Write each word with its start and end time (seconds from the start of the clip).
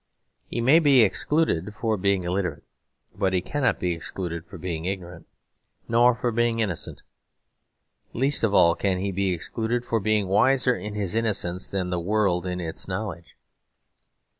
He 0.47 0.61
may 0.61 0.79
be 0.79 1.03
excluded 1.03 1.75
for 1.75 1.95
being 1.95 2.23
illiterate, 2.23 2.63
but 3.13 3.33
he 3.33 3.41
cannot 3.41 3.77
be 3.77 3.93
excluded 3.93 4.47
for 4.47 4.57
being 4.57 4.85
ignorant, 4.85 5.27
nor 5.87 6.15
for 6.15 6.31
being 6.31 6.57
innocent. 6.57 7.03
Least 8.11 8.43
of 8.43 8.51
all 8.51 8.73
can 8.73 8.97
he 8.97 9.11
be 9.11 9.31
excluded 9.31 9.85
for 9.85 9.99
being 9.99 10.27
wiser 10.27 10.75
in 10.75 10.95
his 10.95 11.13
innocence 11.13 11.69
than 11.69 11.91
the 11.91 11.99
world 11.99 12.47
in 12.47 12.59
its 12.59 12.87
knowledge. 12.87 13.37